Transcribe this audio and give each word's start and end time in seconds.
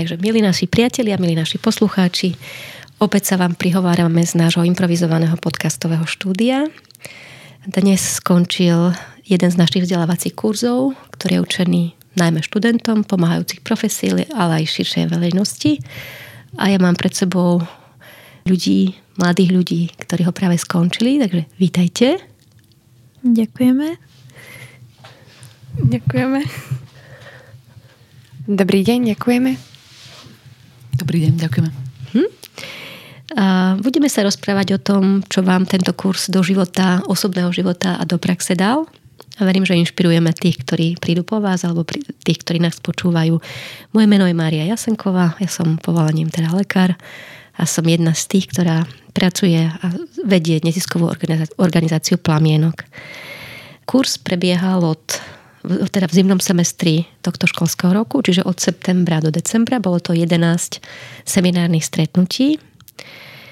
Takže 0.00 0.16
milí 0.16 0.40
naši 0.40 0.64
priatelia, 0.64 1.20
milí 1.20 1.36
naši 1.36 1.60
poslucháči, 1.60 2.32
opäť 3.04 3.28
sa 3.28 3.34
vám 3.36 3.52
prihovárame 3.52 4.24
z 4.24 4.32
nášho 4.32 4.64
improvizovaného 4.64 5.36
podcastového 5.36 6.08
štúdia. 6.08 6.72
Dnes 7.68 8.00
skončil 8.16 8.96
jeden 9.28 9.50
z 9.52 9.60
našich 9.60 9.84
vzdelávacích 9.84 10.32
kurzov, 10.32 10.96
ktorý 11.20 11.36
je 11.36 11.44
učený 11.44 11.82
najmä 12.16 12.40
študentom, 12.40 13.04
pomáhajúcich 13.04 13.60
profesí, 13.60 14.08
ale 14.32 14.64
aj 14.64 14.72
širšej 14.72 15.12
verejnosti. 15.12 15.84
A 16.56 16.72
ja 16.72 16.80
mám 16.80 16.96
pred 16.96 17.12
sebou 17.12 17.60
ľudí, 18.48 18.96
mladých 19.20 19.52
ľudí, 19.52 19.82
ktorí 20.00 20.24
ho 20.24 20.32
práve 20.32 20.56
skončili, 20.56 21.20
takže 21.20 21.44
vítajte. 21.60 22.24
Ďakujeme. 23.20 24.00
Ďakujeme. 25.92 26.40
Dobrý 28.48 28.80
deň, 28.80 29.12
ďakujeme. 29.12 29.69
Dobrý 31.00 31.24
deň, 31.24 31.32
ďakujeme. 31.40 31.70
Hm? 32.12 32.30
A 33.40 33.44
budeme 33.80 34.12
sa 34.12 34.20
rozprávať 34.20 34.76
o 34.76 34.82
tom, 34.82 35.24
čo 35.24 35.40
vám 35.40 35.64
tento 35.64 35.96
kurz 35.96 36.28
do 36.28 36.44
života, 36.44 37.00
osobného 37.08 37.48
života 37.56 37.96
a 37.96 38.04
do 38.04 38.20
praxe 38.20 38.52
dal. 38.52 38.84
A 39.40 39.48
verím, 39.48 39.64
že 39.64 39.80
inšpirujeme 39.80 40.28
tých, 40.36 40.60
ktorí 40.60 41.00
prídu 41.00 41.24
po 41.24 41.40
vás 41.40 41.64
alebo 41.64 41.88
tých, 42.20 42.44
ktorí 42.44 42.60
nás 42.60 42.76
počúvajú. 42.84 43.40
Moje 43.96 44.06
meno 44.12 44.28
je 44.28 44.36
Mária 44.36 44.68
Jasenková, 44.68 45.40
ja 45.40 45.48
som 45.48 45.80
povolaním 45.80 46.28
teda 46.28 46.52
lekár 46.52 46.92
a 47.56 47.64
som 47.64 47.88
jedna 47.88 48.12
z 48.12 48.36
tých, 48.36 48.52
ktorá 48.52 48.84
pracuje 49.16 49.56
a 49.56 49.86
vedie 50.28 50.60
neziskovú 50.60 51.08
organizáciu 51.56 52.20
Plamienok. 52.20 52.84
Kurs 53.88 54.20
prebiehal 54.20 54.84
od 54.84 55.00
teda 55.64 56.08
v 56.08 56.16
zimnom 56.16 56.40
semestri 56.40 57.04
tohto 57.20 57.44
školského 57.44 57.92
roku, 57.92 58.24
čiže 58.24 58.46
od 58.48 58.56
septembra 58.56 59.20
do 59.20 59.28
decembra. 59.28 59.76
Bolo 59.76 60.00
to 60.00 60.16
11 60.16 60.80
seminárnych 61.28 61.84
stretnutí. 61.84 62.56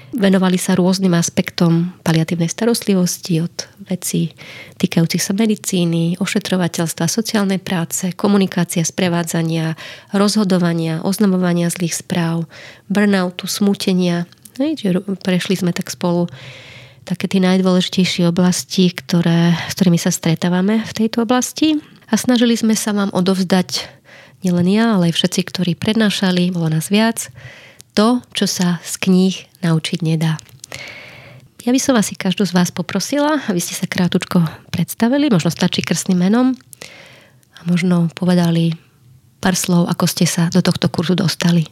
Venovali 0.09 0.57
sa 0.57 0.73
rôznym 0.73 1.13
aspektom 1.13 1.93
paliatívnej 2.01 2.49
starostlivosti, 2.49 3.45
od 3.45 3.53
vecí 3.93 4.33
týkajúcich 4.81 5.21
sa 5.21 5.37
medicíny, 5.37 6.17
ošetrovateľstva, 6.17 7.05
sociálnej 7.05 7.61
práce, 7.61 8.17
komunikácia, 8.17 8.81
sprevádzania, 8.89 9.77
rozhodovania, 10.17 11.05
oznamovania 11.05 11.69
zlých 11.69 12.01
správ, 12.01 12.49
burnoutu, 12.89 13.45
smútenia. 13.45 14.25
Prešli 15.21 15.61
sme 15.61 15.77
tak 15.77 15.93
spolu 15.93 16.25
také 17.05 17.29
tie 17.29 17.45
najdôležitejšie 17.45 18.33
oblasti, 18.33 18.89
ktoré, 18.89 19.53
s 19.69 19.77
ktorými 19.77 20.01
sa 20.01 20.09
stretávame 20.09 20.89
v 20.89 20.93
tejto 21.05 21.29
oblasti 21.29 21.77
a 22.09 22.15
snažili 22.17 22.57
sme 22.57 22.73
sa 22.73 22.97
vám 22.97 23.13
odovzdať 23.13 23.85
nielen 24.41 24.67
ja, 24.71 24.97
ale 24.97 25.13
aj 25.13 25.15
všetci, 25.21 25.41
ktorí 25.45 25.73
prednášali, 25.77 26.51
bolo 26.51 26.73
nás 26.73 26.89
viac, 26.89 27.29
to, 27.93 28.23
čo 28.33 28.47
sa 28.47 28.79
z 28.87 28.95
kníh 29.03 29.37
naučiť 29.61 30.01
nedá. 30.07 30.39
Ja 31.67 31.75
by 31.75 31.81
som 31.83 31.99
asi 31.99 32.15
každú 32.17 32.49
z 32.49 32.55
vás 32.55 32.71
poprosila, 32.73 33.45
aby 33.51 33.59
ste 33.61 33.75
sa 33.75 33.91
krátučko 33.91 34.41
predstavili, 34.71 35.29
možno 35.29 35.51
stačí 35.53 35.83
krstným 35.83 36.17
menom 36.17 36.55
a 37.59 37.61
možno 37.67 38.09
povedali 38.15 38.73
pár 39.43 39.59
slov, 39.59 39.91
ako 39.91 40.07
ste 40.07 40.25
sa 40.25 40.49
do 40.49 40.63
tohto 40.63 40.87
kurzu 40.89 41.19
dostali. 41.19 41.67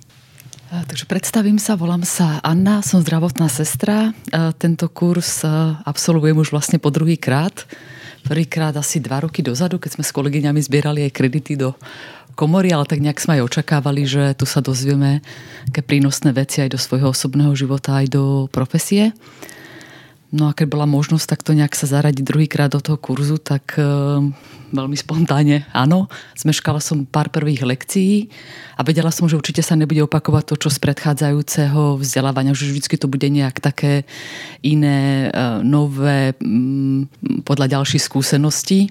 Takže 0.66 1.06
predstavím 1.06 1.62
sa, 1.62 1.78
volám 1.78 2.02
sa 2.02 2.42
Anna, 2.42 2.82
som 2.82 2.98
zdravotná 2.98 3.46
sestra. 3.46 4.10
Tento 4.58 4.90
kurz 4.90 5.46
absolvujem 5.86 6.34
už 6.34 6.50
vlastne 6.50 6.82
po 6.82 6.90
druhý 6.90 7.14
krát 7.14 7.70
prvýkrát 8.26 8.74
asi 8.74 8.98
dva 8.98 9.22
roky 9.22 9.40
dozadu, 9.40 9.78
keď 9.78 9.96
sme 9.96 10.04
s 10.04 10.10
kolegyňami 10.10 10.60
zbierali 10.60 11.06
aj 11.06 11.14
kredity 11.14 11.54
do 11.54 11.78
komory, 12.36 12.74
ale 12.74 12.84
tak 12.84 13.00
nejak 13.00 13.22
sme 13.22 13.40
aj 13.40 13.46
očakávali, 13.48 14.04
že 14.04 14.36
tu 14.36 14.44
sa 14.44 14.60
dozvieme 14.60 15.24
také 15.70 15.80
prínosné 15.80 16.34
veci 16.36 16.60
aj 16.60 16.74
do 16.74 16.78
svojho 16.78 17.14
osobného 17.14 17.54
života, 17.56 18.02
aj 18.02 18.12
do 18.12 18.24
profesie. 18.52 19.16
No 20.34 20.50
a 20.50 20.52
keď 20.52 20.66
bola 20.68 20.84
možnosť 20.84 21.26
takto 21.38 21.56
nejak 21.56 21.72
sa 21.72 21.88
zaradiť 21.88 22.26
druhýkrát 22.26 22.68
do 22.74 22.82
toho 22.82 22.98
kurzu, 23.00 23.38
tak 23.40 23.78
e, 23.78 23.86
veľmi 24.76 24.94
spontánne 24.94 25.64
áno. 25.72 26.12
Zmeškala 26.36 26.84
som 26.84 27.08
pár 27.08 27.32
prvých 27.32 27.64
lekcií 27.64 28.28
a 28.76 28.84
vedela 28.84 29.08
som, 29.08 29.24
že 29.24 29.40
určite 29.40 29.64
sa 29.64 29.72
nebude 29.72 30.04
opakovať 30.04 30.52
to, 30.52 30.54
čo 30.60 30.68
z 30.68 30.78
predchádzajúceho 30.84 31.96
vzdelávania, 31.96 32.52
že 32.52 32.68
vždy 32.68 32.96
to 33.00 33.08
bude 33.08 33.24
nejak 33.24 33.56
také 33.64 34.04
iné, 34.60 35.32
e, 35.32 35.38
nové, 35.64 36.36
m, 36.44 37.08
podľa 37.48 37.80
ďalších 37.80 38.04
skúseností. 38.04 38.86
E, 38.86 38.88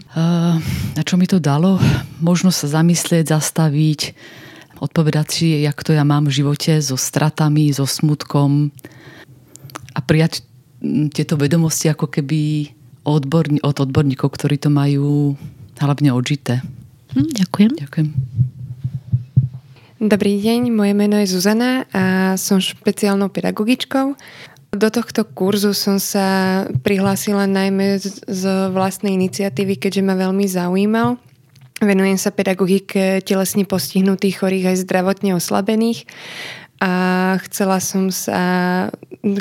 a 0.98 1.02
čo 1.06 1.22
mi 1.22 1.30
to 1.30 1.38
dalo? 1.38 1.78
Možno 2.18 2.50
sa 2.50 2.66
zamyslieť, 2.66 3.30
zastaviť, 3.30 4.18
odpovedať 4.82 5.28
si, 5.30 5.46
jak 5.62 5.78
to 5.86 5.94
ja 5.94 6.02
mám 6.02 6.26
v 6.26 6.42
živote 6.42 6.82
so 6.82 6.98
stratami, 6.98 7.70
so 7.70 7.86
smutkom 7.86 8.74
a 9.96 10.00
prijať 10.04 10.44
tieto 11.14 11.40
vedomosti 11.40 11.88
ako 11.88 12.12
keby 12.12 12.74
odborní, 13.06 13.62
od 13.62 13.78
odborníkov, 13.80 14.34
ktorí 14.34 14.60
to 14.60 14.70
majú 14.74 15.38
hlavne 15.80 16.10
odžité. 16.16 16.64
Hm, 17.16 17.32
ďakujem. 17.32 17.72
Ďakujem. 17.80 18.10
Dobrý 19.96 20.38
deň, 20.44 20.76
moje 20.76 20.92
meno 20.92 21.16
je 21.18 21.32
Zuzana 21.32 21.88
a 21.96 22.36
som 22.36 22.60
špeciálnou 22.60 23.32
pedagogičkou. 23.32 24.14
Do 24.76 24.88
tohto 24.92 25.24
kurzu 25.24 25.72
som 25.72 26.04
sa 26.04 26.68
prihlásila 26.84 27.48
najmä 27.48 28.04
z 28.28 28.44
vlastnej 28.76 29.16
iniciatívy, 29.16 29.80
keďže 29.80 30.04
ma 30.04 30.20
veľmi 30.20 30.44
zaujímal. 30.52 31.16
Venujem 31.80 32.20
sa 32.20 32.36
pedagogike 32.36 33.24
telesne 33.24 33.64
postihnutých, 33.64 34.44
chorých 34.44 34.76
aj 34.76 34.84
zdravotne 34.84 35.36
oslabených 35.40 36.04
a 36.86 36.94
chcela 37.50 37.82
som 37.82 38.14
sa 38.14 38.38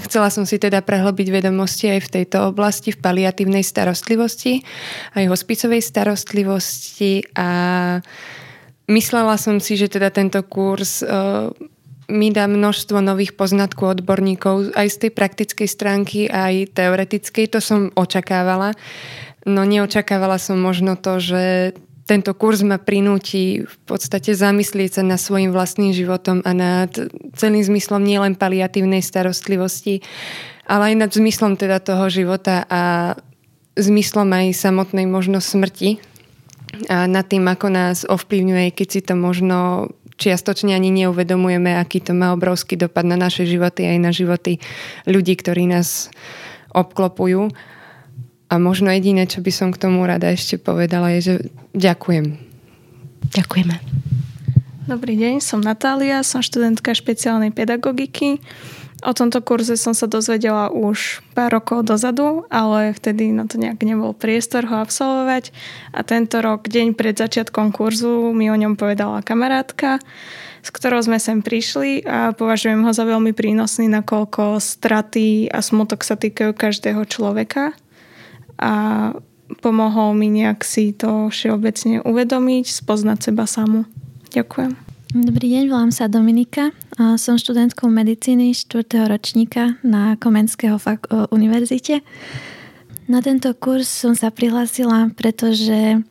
chcela 0.09 0.33
som 0.33 0.49
si 0.49 0.57
teda 0.57 0.81
prehlbiť 0.81 1.29
vedomosti 1.29 1.93
aj 1.93 2.09
v 2.09 2.13
tejto 2.21 2.49
oblasti, 2.49 2.89
v 2.89 3.05
paliatívnej 3.05 3.61
starostlivosti, 3.61 4.65
aj 5.13 5.29
hospicovej 5.29 5.85
starostlivosti 5.85 7.21
a 7.37 7.49
myslela 8.89 9.37
som 9.37 9.61
si, 9.61 9.77
že 9.77 9.93
teda 9.93 10.09
tento 10.09 10.41
kurz 10.41 11.05
uh, 11.05 11.53
mi 12.09 12.33
dá 12.33 12.49
množstvo 12.49 13.05
nových 13.05 13.37
poznatkov 13.37 14.01
odborníkov 14.01 14.73
aj 14.73 14.89
z 14.89 14.97
tej 15.05 15.11
praktickej 15.13 15.69
stránky, 15.69 16.21
aj 16.33 16.73
teoretickej. 16.73 17.53
To 17.53 17.61
som 17.61 17.93
očakávala. 17.93 18.73
No 19.45 19.69
neočakávala 19.69 20.41
som 20.41 20.57
možno 20.57 20.97
to, 20.97 21.21
že 21.21 21.77
tento 22.05 22.37
kurz 22.37 22.61
ma 22.61 22.77
prinúti 22.77 23.65
v 23.65 23.77
podstate 23.89 24.37
zamyslieť 24.37 25.01
sa 25.01 25.03
nad 25.03 25.17
svojim 25.17 25.57
vlastným 25.57 25.97
životom 25.97 26.45
a 26.45 26.53
nad 26.53 26.93
celým 27.33 27.65
zmyslom 27.65 28.05
nielen 28.05 28.37
paliatívnej 28.37 29.01
starostlivosti, 29.01 30.05
ale 30.69 30.93
aj 30.93 30.95
nad 31.01 31.11
zmyslom 31.11 31.57
teda 31.57 31.81
toho 31.81 32.13
života 32.13 32.69
a 32.69 33.15
zmyslom 33.81 34.29
aj 34.31 34.53
samotnej 34.53 35.09
možno 35.09 35.41
smrti 35.41 35.99
a 36.93 37.09
nad 37.09 37.25
tým, 37.25 37.47
ako 37.49 37.67
nás 37.73 38.05
ovplyvňuje, 38.05 38.69
keď 38.75 38.89
si 38.91 39.01
to 39.01 39.15
možno 39.17 39.89
čiastočne 40.15 40.75
ani 40.77 40.95
neuvedomujeme, 40.95 41.75
aký 41.75 41.99
to 41.99 42.15
má 42.15 42.31
obrovský 42.37 42.79
dopad 42.79 43.03
na 43.07 43.19
naše 43.19 43.47
životy 43.49 43.87
aj 43.87 43.99
na 43.99 44.13
životy 44.15 44.63
ľudí, 45.09 45.35
ktorí 45.35 45.67
nás 45.67 46.13
obklopujú. 46.71 47.51
A 48.55 48.63
možno 48.63 48.87
jediné, 48.95 49.27
čo 49.27 49.43
by 49.43 49.51
som 49.51 49.75
k 49.75 49.83
tomu 49.83 50.07
rada 50.07 50.31
ešte 50.31 50.63
povedala, 50.63 51.11
je, 51.19 51.21
že 51.27 51.35
ďakujem. 51.75 52.39
Ďakujeme. 53.35 53.83
Dobrý 54.87 55.19
deň, 55.19 55.43
som 55.43 55.59
Natália, 55.59 56.23
som 56.23 56.39
študentka 56.39 56.95
špeciálnej 56.95 57.51
pedagogiky. 57.51 58.39
O 59.03 59.11
tomto 59.11 59.43
kurze 59.43 59.75
som 59.75 59.91
sa 59.91 60.07
dozvedela 60.07 60.71
už 60.71 61.19
pár 61.35 61.51
rokov 61.51 61.83
dozadu, 61.83 62.47
ale 62.47 62.95
vtedy 62.95 63.35
na 63.35 63.51
to 63.51 63.59
nejak 63.59 63.83
nebol 63.83 64.15
priestor 64.15 64.71
ho 64.71 64.79
absolvovať. 64.79 65.51
A 65.91 66.07
tento 66.07 66.39
rok, 66.39 66.71
deň 66.71 66.95
pred 66.95 67.19
začiatkom 67.19 67.75
kurzu, 67.75 68.31
mi 68.31 68.55
o 68.55 68.57
ňom 68.57 68.79
povedala 68.79 69.27
kamarátka, 69.27 69.99
s 70.63 70.71
ktorou 70.71 71.03
sme 71.03 71.19
sem 71.19 71.43
prišli 71.43 72.07
a 72.07 72.31
považujem 72.31 72.87
ho 72.87 72.93
za 72.95 73.03
veľmi 73.03 73.35
prínosný, 73.35 73.91
nakoľko 73.91 74.63
straty 74.63 75.51
a 75.51 75.59
smutok 75.59 76.07
sa 76.07 76.15
týkajú 76.15 76.55
každého 76.55 77.03
človeka 77.11 77.75
a 78.59 78.73
pomohol 79.61 80.17
mi 80.17 80.31
nejak 80.31 80.65
si 80.65 80.95
to 80.97 81.29
všeobecne 81.31 82.03
uvedomiť, 82.03 82.65
spoznať 82.69 83.19
seba 83.31 83.45
samu. 83.45 83.85
Ďakujem. 84.35 84.75
Dobrý 85.15 85.47
deň, 85.55 85.71
volám 85.71 85.95
sa 85.95 86.11
Dominika. 86.11 86.75
Som 86.99 87.39
študentkou 87.39 87.87
medicíny 87.87 88.51
4. 88.51 89.07
ročníka 89.07 89.79
na 89.87 90.19
Komenského 90.19 90.75
fak- 90.75 91.07
univerzite. 91.31 92.03
Na 93.07 93.23
tento 93.23 93.55
kurz 93.55 93.87
som 93.87 94.19
sa 94.19 94.35
prihlásila, 94.35 95.15
pretože 95.15 96.03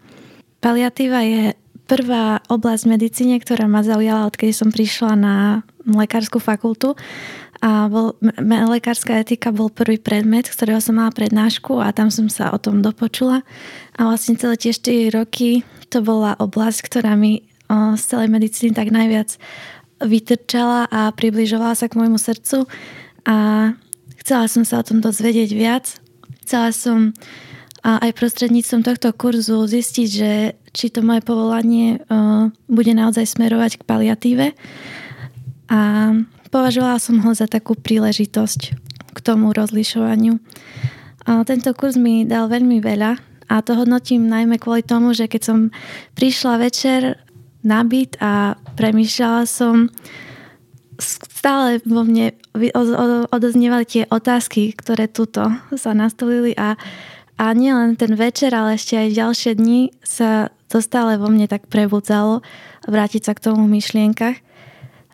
paliatíva 0.64 1.20
je 1.28 1.44
prvá 1.84 2.40
oblasť 2.48 2.84
v 2.88 2.92
medicíne, 2.96 3.36
ktorá 3.44 3.68
ma 3.68 3.84
zaujala, 3.84 4.32
odkedy 4.32 4.56
som 4.56 4.72
prišla 4.72 5.20
na 5.20 5.36
lekárskú 5.84 6.40
fakultu 6.40 6.96
a 7.64 7.88
bol, 7.88 8.20
lekárska 8.44 9.24
etika 9.24 9.56
bol 9.56 9.72
prvý 9.72 9.96
predmet, 9.96 10.52
ktorého 10.52 10.84
som 10.84 11.00
mala 11.00 11.16
prednášku 11.16 11.80
a 11.80 11.96
tam 11.96 12.12
som 12.12 12.28
sa 12.28 12.52
o 12.52 12.60
tom 12.60 12.84
dopočula. 12.84 13.48
A 13.96 14.00
vlastne 14.04 14.36
celé 14.36 14.60
tie 14.60 14.76
4 14.76 15.16
roky 15.16 15.64
to 15.88 16.04
bola 16.04 16.36
oblasť, 16.36 16.84
ktorá 16.84 17.16
mi 17.16 17.48
z 17.72 18.04
celej 18.04 18.28
medicíny 18.28 18.76
tak 18.76 18.92
najviac 18.92 19.40
vytrčala 20.04 20.92
a 20.92 21.16
približovala 21.16 21.80
sa 21.80 21.88
k 21.88 21.96
môjmu 21.96 22.20
srdcu 22.20 22.68
a 23.24 23.72
chcela 24.20 24.52
som 24.52 24.68
sa 24.68 24.84
o 24.84 24.86
tom 24.86 25.00
dozvedieť 25.00 25.50
viac. 25.56 25.86
Chcela 26.44 26.76
som 26.76 27.16
aj 27.84 28.12
prostredníctvom 28.16 28.84
tohto 28.84 29.16
kurzu 29.16 29.64
zistiť, 29.64 30.08
že 30.12 30.32
či 30.76 30.92
to 30.92 31.00
moje 31.00 31.24
povolanie 31.24 32.00
uh, 32.08 32.48
bude 32.72 32.92
naozaj 32.96 33.36
smerovať 33.40 33.80
k 33.80 33.88
paliatíve. 33.88 34.48
A 35.68 35.80
považovala 36.54 37.02
som 37.02 37.18
ho 37.26 37.34
za 37.34 37.50
takú 37.50 37.74
príležitosť 37.74 38.62
k 39.14 39.18
tomu 39.26 39.50
rozlišovaniu. 39.50 40.38
A 41.26 41.42
tento 41.50 41.74
kurz 41.74 41.98
mi 41.98 42.30
dal 42.30 42.46
veľmi 42.46 42.78
veľa 42.78 43.18
a 43.50 43.56
to 43.66 43.74
hodnotím 43.74 44.30
najmä 44.30 44.62
kvôli 44.62 44.86
tomu, 44.86 45.18
že 45.18 45.26
keď 45.26 45.42
som 45.42 45.60
prišla 46.14 46.62
večer 46.62 47.18
na 47.66 47.82
byt 47.82 48.20
a 48.22 48.60
premýšľala 48.78 49.44
som, 49.50 49.90
stále 51.00 51.82
vo 51.84 52.06
mne 52.06 52.38
odoznievali 53.34 53.86
tie 53.88 54.04
otázky, 54.08 54.78
ktoré 54.78 55.10
tuto 55.10 55.50
sa 55.74 55.92
nastolili 55.92 56.54
a, 56.54 56.78
a 57.40 57.46
nielen 57.52 57.98
ten 57.98 58.14
večer, 58.14 58.54
ale 58.54 58.78
ešte 58.78 58.96
aj 59.00 59.18
ďalšie 59.18 59.52
dni 59.58 59.92
sa 60.06 60.54
to 60.70 60.80
stále 60.80 61.18
vo 61.18 61.28
mne 61.30 61.50
tak 61.50 61.68
prebudzalo 61.68 62.46
vrátiť 62.86 63.22
sa 63.26 63.34
k 63.34 63.44
tomu 63.44 63.66
v 63.66 63.80
myšlienkach. 63.80 64.38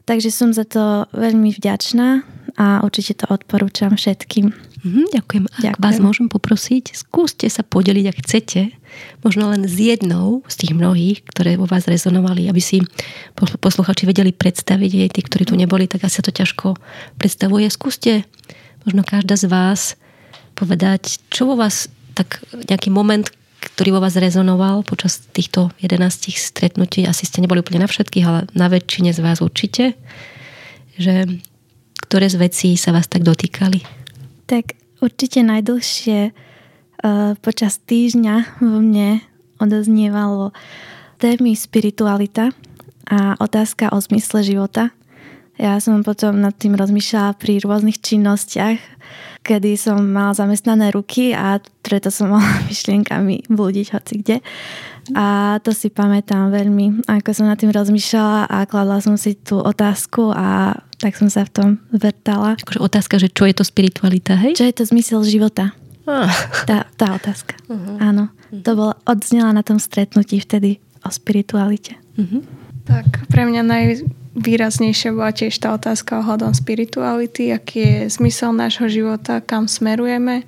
Takže 0.10 0.34
som 0.34 0.50
za 0.50 0.66
to 0.66 1.06
veľmi 1.14 1.54
vďačná 1.54 2.26
a 2.58 2.82
určite 2.82 3.22
to 3.22 3.30
odporúčam 3.30 3.94
všetkým. 3.94 4.50
Mm, 4.82 5.06
ďakujem. 5.14 5.46
Ak 5.46 5.62
ďakujem. 5.62 5.86
vás 5.86 5.98
môžem 6.02 6.26
poprosiť, 6.26 6.98
skúste 6.98 7.46
sa 7.46 7.62
podeliť, 7.62 8.10
ak 8.10 8.18
chcete, 8.26 8.74
možno 9.22 9.54
len 9.54 9.70
s 9.70 9.78
jednou 9.78 10.42
z 10.50 10.66
tých 10.66 10.74
mnohých, 10.74 11.22
ktoré 11.30 11.62
vo 11.62 11.70
vás 11.70 11.86
rezonovali, 11.86 12.50
aby 12.50 12.58
si 12.58 12.82
posluchači 13.38 14.10
vedeli 14.10 14.34
predstaviť, 14.34 14.92
aj 15.06 15.10
tí, 15.14 15.22
ktorí 15.22 15.44
tu 15.46 15.54
neboli, 15.54 15.86
tak 15.86 16.02
asi 16.02 16.26
to 16.26 16.34
ťažko 16.34 16.74
predstavuje. 17.22 17.70
Skúste 17.70 18.26
možno 18.90 19.06
každá 19.06 19.38
z 19.38 19.46
vás 19.46 19.94
povedať, 20.58 21.22
čo 21.30 21.46
vo 21.46 21.54
vás 21.54 21.86
tak 22.18 22.42
nejaký 22.66 22.90
moment, 22.90 23.30
ktorý 23.80 23.96
vo 23.96 24.04
vás 24.04 24.20
rezonoval 24.20 24.84
počas 24.84 25.24
týchto 25.32 25.72
11 25.80 26.36
stretnutí. 26.36 27.08
Asi 27.08 27.24
ste 27.24 27.40
neboli 27.40 27.64
úplne 27.64 27.80
na 27.80 27.88
všetkých, 27.88 28.26
ale 28.28 28.44
na 28.52 28.68
väčšine 28.68 29.16
z 29.16 29.24
vás 29.24 29.40
určite. 29.40 29.96
Že 31.00 31.40
ktoré 32.04 32.28
z 32.28 32.44
vecí 32.44 32.76
sa 32.76 32.92
vás 32.92 33.08
tak 33.08 33.24
dotýkali? 33.24 33.80
Tak 34.52 34.76
určite 35.00 35.48
najdlhšie 35.48 36.36
uh, 36.36 37.40
počas 37.40 37.80
týždňa 37.80 38.60
vo 38.60 38.84
mne 38.84 39.24
odoznievalo 39.64 40.52
témy 41.24 41.56
spiritualita 41.56 42.52
a 43.08 43.40
otázka 43.40 43.96
o 43.96 43.98
zmysle 44.04 44.44
života. 44.44 44.92
Ja 45.60 45.76
som 45.84 46.00
potom 46.08 46.40
nad 46.40 46.56
tým 46.56 46.80
rozmýšľala 46.80 47.36
pri 47.36 47.60
rôznych 47.60 48.00
činnostiach, 48.00 48.80
kedy 49.44 49.76
som 49.76 50.00
mala 50.00 50.32
zamestnané 50.32 50.88
ruky 50.96 51.36
a 51.36 51.60
preto 51.84 52.08
som 52.08 52.32
mala 52.34 52.48
myšlienkami 52.72 53.52
blúdiť 53.52 53.88
hoci 53.92 54.14
kde. 54.24 54.38
A 55.20 55.60
to 55.60 55.76
si 55.76 55.92
pamätám 55.92 56.48
veľmi, 56.54 57.04
ako 57.12 57.30
som 57.36 57.52
nad 57.52 57.60
tým 57.60 57.76
rozmýšľala 57.76 58.48
a 58.48 58.58
kladla 58.64 59.04
som 59.04 59.20
si 59.20 59.36
tú 59.36 59.60
otázku 59.60 60.32
a 60.32 60.80
tak 60.96 61.20
som 61.20 61.28
sa 61.28 61.44
v 61.44 61.52
tom 61.52 61.70
vrtala. 61.92 62.56
Akože 62.56 62.80
otázka, 62.80 63.16
že 63.20 63.28
čo 63.28 63.44
je 63.44 63.56
to 63.56 63.68
spiritualita, 63.68 64.40
hej? 64.40 64.56
Čo 64.56 64.64
je 64.64 64.76
to 64.80 64.84
zmysel 64.88 65.28
života? 65.28 65.76
Ah. 66.08 66.32
Tá, 66.66 66.88
tá 66.96 67.14
otázka. 67.20 67.60
Uh-huh. 67.68 68.00
Áno. 68.00 68.32
Uh-huh. 68.32 68.64
To 68.64 68.72
bolo 68.74 68.94
odznela 69.06 69.54
na 69.54 69.62
tom 69.62 69.78
stretnutí 69.78 70.40
vtedy 70.42 70.80
o 71.04 71.10
spiritualite. 71.14 72.00
Uh-huh. 72.18 72.42
Tak 72.88 73.30
pre 73.30 73.46
mňa 73.46 73.62
najvýraznejšia 74.36 75.10
bola 75.16 75.34
tiež 75.34 75.58
tá 75.58 75.74
otázka 75.74 76.22
ohľadom 76.22 76.54
spirituality, 76.54 77.50
aký 77.50 77.80
je 77.82 78.00
zmysel 78.14 78.54
nášho 78.54 78.86
života, 78.90 79.42
kam 79.42 79.66
smerujeme 79.66 80.46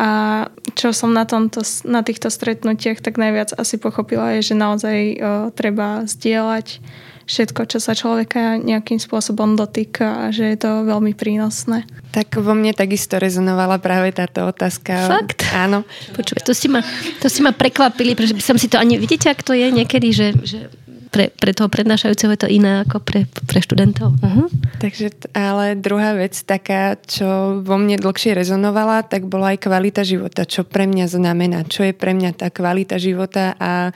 a 0.00 0.48
čo 0.72 0.96
som 0.96 1.12
na, 1.12 1.28
tomto, 1.28 1.60
na 1.84 2.00
týchto 2.00 2.32
stretnutiach 2.32 3.04
tak 3.04 3.20
najviac 3.20 3.52
asi 3.52 3.76
pochopila 3.76 4.32
je, 4.40 4.52
že 4.52 4.54
naozaj 4.56 4.98
o, 4.98 5.08
treba 5.52 6.08
zdieľať 6.08 6.80
všetko, 7.28 7.60
čo 7.68 7.78
sa 7.78 7.92
človeka 7.92 8.56
nejakým 8.56 8.98
spôsobom 8.98 9.54
dotýka 9.54 10.26
a 10.28 10.34
že 10.34 10.52
je 10.52 10.58
to 10.58 10.88
veľmi 10.88 11.12
prínosné. 11.12 11.84
Tak 12.10 12.40
vo 12.40 12.56
mne 12.56 12.72
takisto 12.72 13.20
rezonovala 13.20 13.78
práve 13.78 14.16
táto 14.16 14.48
otázka. 14.48 15.12
Fakt? 15.20 15.44
Áno. 15.52 15.84
Počuj, 16.16 16.40
to 16.40 16.52
si 16.56 16.72
ma, 16.72 16.80
to 17.20 17.28
si 17.28 17.44
ma 17.44 17.52
prekvapili, 17.52 18.16
pretože 18.16 18.36
by 18.36 18.42
som 18.42 18.56
si 18.56 18.66
to 18.72 18.80
ani... 18.80 18.96
Vidíte, 18.96 19.28
ak 19.28 19.44
to 19.44 19.52
je 19.52 19.68
niekedy, 19.70 20.08
že, 20.12 20.28
že 20.40 20.72
pre, 21.12 21.28
pre 21.28 21.52
toho 21.52 21.68
prednášajúceho 21.68 22.32
je 22.32 22.40
to 22.40 22.48
iné 22.48 22.88
ako 22.88 23.04
pre, 23.04 23.28
pre 23.44 23.60
študentov. 23.60 24.16
Uh-huh. 24.16 24.48
Takže, 24.80 25.28
ale 25.36 25.76
druhá 25.76 26.16
vec 26.16 26.32
taká, 26.40 26.96
čo 26.96 27.60
vo 27.60 27.76
mne 27.76 28.00
dlhšie 28.00 28.32
rezonovala, 28.32 29.04
tak 29.04 29.28
bola 29.28 29.52
aj 29.52 29.60
kvalita 29.60 30.02
života. 30.08 30.48
Čo 30.48 30.64
pre 30.64 30.88
mňa 30.88 31.06
znamená, 31.12 31.68
čo 31.68 31.84
je 31.84 31.92
pre 31.92 32.16
mňa 32.16 32.32
tá 32.32 32.48
kvalita 32.48 32.96
života 32.96 33.52
a 33.60 33.92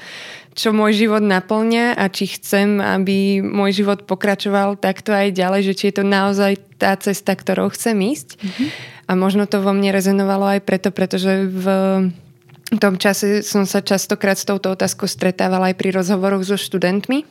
čo 0.53 0.77
môj 0.77 1.09
život 1.09 1.25
naplňa 1.25 1.97
a 1.97 2.05
či 2.13 2.29
chcem, 2.37 2.81
aby 2.85 3.41
môj 3.41 3.81
život 3.81 4.05
pokračoval 4.05 4.77
takto 4.77 5.13
aj 5.13 5.33
ďalej, 5.33 5.73
že 5.73 5.77
či 5.77 5.85
je 5.89 6.01
to 6.01 6.05
naozaj 6.05 6.61
tá 6.77 6.93
cesta, 7.01 7.33
ktorou 7.33 7.73
chcem 7.73 7.97
ísť. 7.97 8.37
Uh-huh. 8.37 8.69
A 9.09 9.13
možno 9.17 9.49
to 9.49 9.65
vo 9.65 9.73
mne 9.73 9.89
rezonovalo 9.89 10.53
aj 10.53 10.61
preto, 10.69 10.93
pretože 10.93 11.49
v 11.49 11.65
v 12.67 12.79
tom 12.83 12.99
čase 12.99 13.47
som 13.47 13.63
sa 13.63 13.79
častokrát 13.79 14.35
s 14.35 14.43
touto 14.43 14.75
otázkou 14.75 15.07
stretávala 15.07 15.71
aj 15.71 15.79
pri 15.79 15.95
rozhovoroch 15.95 16.43
so 16.43 16.59
študentmi, 16.59 17.23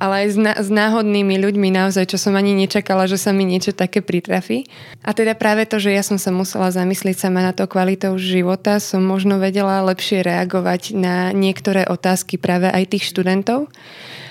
ale 0.00 0.24
aj 0.24 0.26
s, 0.32 0.36
ná, 0.40 0.52
s 0.56 0.68
náhodnými 0.72 1.36
ľuďmi 1.36 1.68
naozaj, 1.76 2.08
čo 2.08 2.16
som 2.16 2.32
ani 2.32 2.56
nečakala, 2.56 3.04
že 3.04 3.20
sa 3.20 3.36
mi 3.36 3.44
niečo 3.44 3.76
také 3.76 4.00
pritrafí. 4.00 4.64
A 5.04 5.12
teda 5.12 5.36
práve 5.36 5.68
to, 5.68 5.76
že 5.76 5.92
ja 5.92 6.00
som 6.00 6.16
sa 6.16 6.32
musela 6.32 6.72
zamyslieť 6.72 7.28
sama 7.28 7.44
na 7.44 7.52
to 7.52 7.68
kvalitou 7.68 8.16
života, 8.16 8.80
som 8.80 9.04
možno 9.04 9.36
vedela 9.36 9.84
lepšie 9.84 10.24
reagovať 10.24 10.96
na 10.96 11.36
niektoré 11.36 11.84
otázky 11.84 12.40
práve 12.40 12.72
aj 12.72 12.96
tých 12.96 13.12
študentov. 13.12 13.68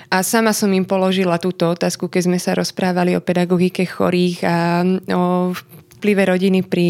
A 0.10 0.26
sama 0.26 0.58
som 0.58 0.74
im 0.74 0.86
položila 0.86 1.38
túto 1.38 1.70
otázku, 1.70 2.10
keď 2.10 2.22
sme 2.30 2.40
sa 2.42 2.58
rozprávali 2.58 3.14
o 3.14 3.22
pedagogike 3.22 3.86
chorých 3.86 4.38
a 4.46 4.82
o 5.14 5.54
vplyve 6.06 6.22
rodiny 6.22 6.62
pri 6.62 6.90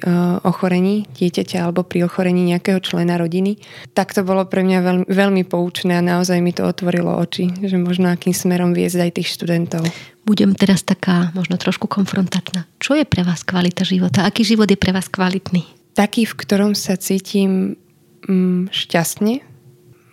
uh, 0.00 0.40
ochorení 0.40 1.04
dieťaťa 1.12 1.68
alebo 1.68 1.84
pri 1.84 2.08
ochorení 2.08 2.48
nejakého 2.48 2.80
člena 2.80 3.20
rodiny, 3.20 3.60
tak 3.92 4.16
to 4.16 4.24
bolo 4.24 4.48
pre 4.48 4.64
mňa 4.64 4.78
veľmi, 4.80 5.04
veľmi 5.04 5.44
poučné 5.44 5.92
a 5.92 6.00
naozaj 6.00 6.40
mi 6.40 6.56
to 6.56 6.64
otvorilo 6.64 7.12
oči, 7.20 7.52
že 7.60 7.76
možno 7.76 8.08
akým 8.08 8.32
smerom 8.32 8.72
viesť 8.72 9.04
aj 9.04 9.10
tých 9.20 9.28
študentov. 9.36 9.84
Budem 10.24 10.56
teraz 10.56 10.80
taká 10.80 11.28
možno 11.36 11.60
trošku 11.60 11.92
konfrontačná. 11.92 12.64
Čo 12.80 12.96
je 12.96 13.04
pre 13.04 13.20
vás 13.20 13.44
kvalita 13.44 13.84
života? 13.84 14.24
Aký 14.24 14.48
život 14.48 14.72
je 14.72 14.80
pre 14.80 14.96
vás 14.96 15.12
kvalitný? 15.12 15.68
Taký, 15.92 16.24
v 16.24 16.32
ktorom 16.40 16.72
sa 16.72 16.96
cítim 16.96 17.76
mm, 18.24 18.72
šťastne, 18.72 19.44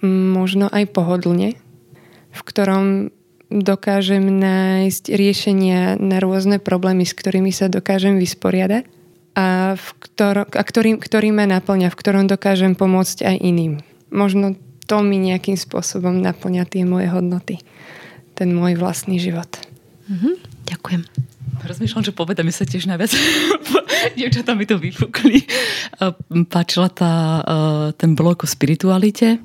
mm, 0.04 0.28
možno 0.36 0.68
aj 0.68 0.92
pohodlne, 0.92 1.56
v 2.36 2.42
ktorom 2.44 3.16
dokážem 3.50 4.26
nájsť 4.26 5.14
riešenia 5.14 5.96
na 6.02 6.18
rôzne 6.20 6.58
problémy, 6.58 7.06
s 7.06 7.14
ktorými 7.14 7.54
sa 7.54 7.70
dokážem 7.70 8.18
vysporiadať 8.18 8.86
a, 9.36 9.76
v 9.76 9.88
ktor- 10.00 10.50
a 10.50 10.64
ktorý, 10.64 10.98
ktorý 10.98 11.30
ma 11.36 11.46
naplňa, 11.46 11.92
v 11.92 12.00
ktorom 12.00 12.26
dokážem 12.26 12.74
pomôcť 12.74 13.28
aj 13.28 13.36
iným. 13.44 13.74
Možno 14.10 14.56
to 14.86 15.02
mi 15.02 15.18
nejakým 15.18 15.58
spôsobom 15.60 16.22
naplňa 16.22 16.64
tie 16.70 16.88
moje 16.88 17.10
hodnoty, 17.12 17.62
ten 18.38 18.54
môj 18.54 18.78
vlastný 18.80 19.18
život. 19.18 19.50
Mm-hmm. 20.08 20.34
Ďakujem. 20.70 21.02
Rozmýšľam, 21.66 22.06
že 22.06 22.14
povedať 22.14 22.44
mi 22.46 22.54
sa 22.54 22.68
tiež 22.68 22.86
najviac. 22.86 23.10
Dievčatá 24.18 24.54
mi 24.54 24.70
to 24.70 24.78
vyfúkli. 24.78 25.46
Páčila 26.52 26.94
tá, 26.94 27.42
ten 27.98 28.14
blok 28.14 28.46
o 28.46 28.48
spiritualite 28.48 29.42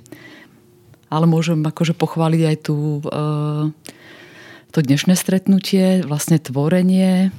ale 1.10 1.26
môžem 1.26 1.58
akože 1.60 1.98
pochváliť 1.98 2.42
aj 2.46 2.56
tú, 2.62 3.02
eh, 3.04 3.64
to 4.70 4.78
dnešné 4.78 5.18
stretnutie, 5.18 6.06
vlastne 6.06 6.38
tvorenie. 6.38 7.34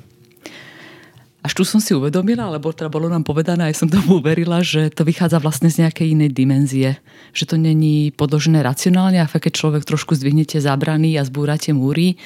Až 1.42 1.58
tu 1.58 1.64
som 1.66 1.82
si 1.82 1.96
uvedomila, 1.96 2.54
lebo 2.54 2.70
teda 2.70 2.92
bolo 2.92 3.10
nám 3.10 3.26
povedané, 3.26 3.72
aj 3.72 3.82
som 3.82 3.90
tomu 3.90 4.20
uverila, 4.22 4.62
že 4.62 4.92
to 4.94 5.08
vychádza 5.08 5.42
vlastne 5.42 5.72
z 5.72 5.88
nejakej 5.88 6.14
inej 6.14 6.36
dimenzie. 6.36 7.00
Že 7.34 7.44
to 7.48 7.56
není 7.58 8.12
podložené 8.14 8.62
racionálne, 8.62 9.18
a 9.18 9.26
keď 9.26 9.58
človek 9.58 9.88
trošku 9.88 10.14
zdvihnete 10.14 10.62
zábrany 10.62 11.18
a 11.18 11.26
zbúrate 11.26 11.74
múry, 11.74 12.20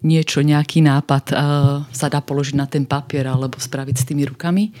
niečo, 0.00 0.40
nejaký 0.40 0.80
nápad 0.80 1.24
uh, 1.28 1.38
sa 1.92 2.08
dá 2.08 2.24
položiť 2.24 2.56
na 2.56 2.64
ten 2.64 2.88
papier 2.88 3.28
alebo 3.28 3.60
spraviť 3.60 3.96
s 4.00 4.08
tými 4.08 4.24
rukami 4.24 4.72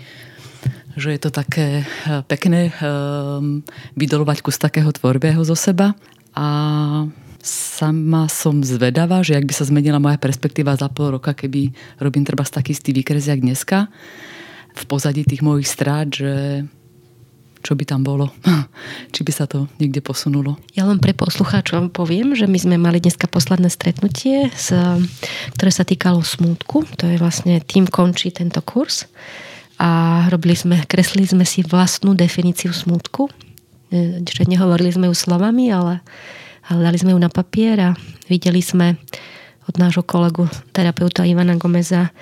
že 0.96 1.14
je 1.14 1.20
to 1.20 1.30
také 1.30 1.82
eh, 1.82 2.22
pekné 2.26 2.74
um, 2.80 3.62
vydolovať 3.94 4.42
kus 4.42 4.58
takého 4.58 4.90
tvorbého 4.90 5.42
zo 5.46 5.54
seba. 5.54 5.94
A 6.34 6.46
sama 7.42 8.28
som 8.28 8.60
zvedavá, 8.60 9.24
že 9.24 9.34
ak 9.34 9.48
by 9.48 9.54
sa 9.56 9.64
zmenila 9.64 9.98
moja 9.98 10.20
perspektíva 10.20 10.76
za 10.76 10.92
pol 10.92 11.16
roka, 11.16 11.32
keby 11.32 11.72
robím 11.98 12.24
treba 12.24 12.44
taký 12.44 12.76
istý 12.76 12.92
výkres 12.92 13.26
jak 13.26 13.40
dneska, 13.40 13.88
v 14.76 14.82
pozadí 14.86 15.24
tých 15.26 15.42
mojich 15.42 15.66
strát, 15.66 16.06
že 16.12 16.64
čo 17.60 17.76
by 17.76 17.84
tam 17.84 18.00
bolo, 18.00 18.32
či 19.14 19.20
by 19.20 19.32
sa 19.32 19.44
to 19.44 19.68
niekde 19.80 20.00
posunulo. 20.00 20.56
Ja 20.72 20.88
len 20.88 21.00
pre 21.00 21.12
poslucháčov 21.12 21.92
poviem, 21.92 22.32
že 22.32 22.48
my 22.48 22.58
sme 22.60 22.76
mali 22.80 23.00
dneska 23.00 23.28
posledné 23.28 23.68
stretnutie, 23.68 24.48
ktoré 25.56 25.70
sa 25.72 25.84
týkalo 25.84 26.24
smútku. 26.24 26.88
To 27.00 27.04
je 27.04 27.20
vlastne, 27.20 27.60
tým 27.60 27.84
končí 27.88 28.32
tento 28.32 28.64
kurz. 28.64 29.04
A 29.80 30.28
robili 30.28 30.52
sme, 30.52 30.84
kreslili 30.84 31.24
sme 31.24 31.48
si 31.48 31.64
vlastnú 31.64 32.12
definíciu 32.12 32.76
smútku. 32.76 33.32
E, 33.88 34.20
čiže 34.20 34.44
nehovorili 34.44 34.92
sme 34.92 35.08
ju 35.08 35.16
slovami, 35.16 35.72
ale, 35.72 36.04
ale 36.68 36.80
dali 36.84 36.98
sme 37.00 37.16
ju 37.16 37.18
na 37.18 37.32
papier 37.32 37.80
a 37.80 37.90
videli 38.28 38.60
sme 38.60 39.00
od 39.64 39.80
nášho 39.80 40.04
kolegu 40.04 40.44
terapeuta 40.76 41.24
Ivana 41.24 41.56
Gomeza 41.56 42.12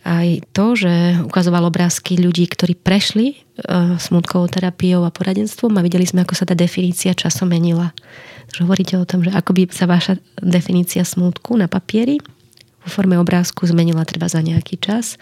aj 0.00 0.48
to, 0.56 0.72
že 0.80 1.20
ukazoval 1.28 1.68
obrázky 1.68 2.16
ľudí, 2.16 2.48
ktorí 2.48 2.72
prešli 2.72 3.36
uh, 3.36 4.00
smutkovou 4.00 4.48
terapiou 4.48 5.04
a 5.04 5.12
poradenstvom 5.12 5.76
a 5.76 5.84
videli 5.84 6.08
sme, 6.08 6.24
ako 6.24 6.32
sa 6.32 6.48
tá 6.48 6.56
definícia 6.56 7.12
časom 7.12 7.52
menila. 7.52 7.92
Takže 8.48 8.64
hovoríte 8.64 8.96
o 8.96 9.04
tom, 9.04 9.20
že 9.20 9.30
ako 9.30 9.52
by 9.52 9.62
sa 9.68 9.84
vaša 9.84 10.16
definícia 10.40 11.04
smutku 11.04 11.52
na 11.60 11.68
papieri 11.68 12.16
vo 12.80 12.88
forme 12.88 13.20
obrázku 13.20 13.68
zmenila 13.68 14.08
treba 14.08 14.24
za 14.26 14.40
nejaký 14.40 14.80
čas. 14.80 15.20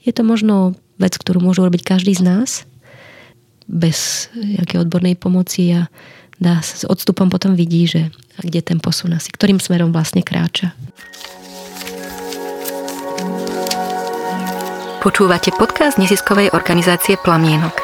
Je 0.00 0.12
to 0.12 0.24
možno 0.24 0.76
vec, 0.98 1.14
ktorú 1.18 1.42
môže 1.42 1.62
robiť 1.62 1.82
každý 1.82 2.14
z 2.14 2.22
nás 2.22 2.50
bez 3.64 4.28
nejakej 4.36 4.84
odbornej 4.84 5.16
pomoci 5.16 5.72
a 5.72 5.88
dá 6.36 6.60
s 6.60 6.84
odstupom 6.84 7.32
potom 7.32 7.56
vidí, 7.56 7.88
že 7.88 8.12
kde 8.42 8.60
ten 8.60 8.78
posun 8.82 9.16
asi, 9.16 9.32
ktorým 9.32 9.62
smerom 9.62 9.94
vlastne 9.94 10.20
kráča. 10.20 10.76
Počúvate 15.04 15.52
podcast 15.52 16.00
neziskovej 16.00 16.56
organizácie 16.56 17.20
Plamienok. 17.20 17.76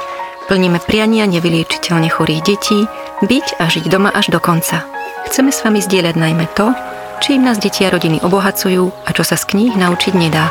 Plníme 0.49 0.81
priania 0.81 1.29
nevyliečiteľne 1.29 2.09
chorých 2.09 2.43
detí, 2.43 2.89
byť 3.21 3.47
a 3.61 3.69
žiť 3.69 3.93
doma 3.93 4.09
až 4.09 4.33
do 4.33 4.41
konca. 4.41 4.89
Chceme 5.29 5.53
s 5.53 5.61
vami 5.61 5.85
zdieľať 5.85 6.17
najmä 6.17 6.49
to, 6.57 6.73
čím 7.21 7.45
nás 7.45 7.61
deti 7.61 7.85
a 7.85 7.93
rodiny 7.93 8.25
obohacujú 8.25 9.05
a 9.05 9.13
čo 9.13 9.21
sa 9.21 9.37
z 9.37 9.53
kníh 9.53 9.77
naučiť 9.77 10.17
nedá. 10.17 10.49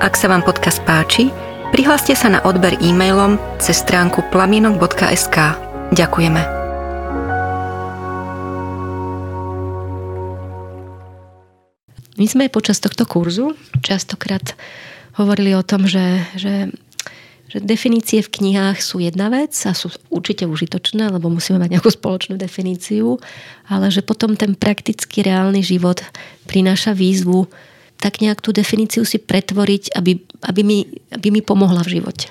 Ak 0.00 0.16
sa 0.16 0.32
vám 0.32 0.40
podcast 0.40 0.80
páči, 0.88 1.28
prihláste 1.72 2.14
sa 2.14 2.28
na 2.30 2.42
odber 2.44 2.78
e-mailom 2.78 3.38
cez 3.58 3.82
stránku 3.82 4.22
plamienok.sk. 4.30 5.36
Ďakujeme. 5.94 6.42
My 12.16 12.24
sme 12.24 12.48
počas 12.48 12.80
tohto 12.80 13.04
kurzu 13.04 13.52
častokrát 13.84 14.56
hovorili 15.20 15.52
o 15.52 15.60
tom, 15.60 15.84
že, 15.84 16.24
že, 16.32 16.72
že 17.48 17.60
definície 17.60 18.24
v 18.24 18.32
knihách 18.32 18.80
sú 18.80 19.04
jedna 19.04 19.28
vec 19.28 19.52
a 19.68 19.76
sú 19.76 19.92
určite 20.08 20.48
užitočné, 20.48 21.12
lebo 21.12 21.28
musíme 21.28 21.60
mať 21.60 21.76
nejakú 21.76 21.92
spoločnú 21.92 22.40
definíciu, 22.40 23.20
ale 23.68 23.92
že 23.92 24.00
potom 24.00 24.32
ten 24.32 24.56
praktický 24.56 25.28
reálny 25.28 25.60
život 25.60 26.00
prináša 26.48 26.96
výzvu 26.96 27.48
tak 27.96 28.20
nejak 28.20 28.44
tú 28.44 28.52
definíciu 28.52 29.02
si 29.08 29.16
pretvoriť, 29.16 29.96
aby, 29.96 30.20
aby, 30.44 30.62
mi, 30.62 30.78
aby 31.12 31.28
mi 31.32 31.40
pomohla 31.40 31.80
v 31.84 32.00
živote. 32.00 32.28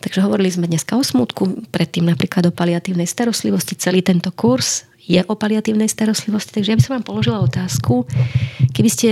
Takže 0.00 0.24
hovorili 0.24 0.48
sme 0.48 0.64
dneska 0.64 0.96
o 0.96 1.04
smutku, 1.04 1.68
predtým 1.68 2.08
napríklad 2.08 2.48
o 2.48 2.56
paliatívnej 2.56 3.04
starostlivosti. 3.04 3.76
Celý 3.76 4.00
tento 4.00 4.32
kurz 4.32 4.88
je 5.04 5.20
o 5.20 5.36
paliatívnej 5.36 5.92
starostlivosti. 5.92 6.56
Takže 6.56 6.72
ja 6.72 6.78
by 6.80 6.84
som 6.84 6.94
vám 6.96 7.06
položila 7.06 7.44
otázku. 7.44 8.08
Keby 8.72 8.88
ste 8.88 9.08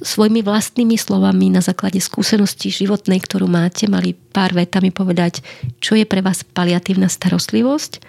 svojimi 0.00 0.40
vlastnými 0.40 0.96
slovami 0.96 1.52
na 1.52 1.60
základe 1.60 2.00
skúsenosti 2.00 2.72
životnej, 2.72 3.20
ktorú 3.20 3.44
máte, 3.44 3.84
mali 3.84 4.16
pár 4.16 4.56
vetami 4.56 4.88
povedať, 4.88 5.44
čo 5.76 5.92
je 5.92 6.08
pre 6.08 6.24
vás 6.24 6.40
paliatívna 6.40 7.12
starostlivosť, 7.12 8.00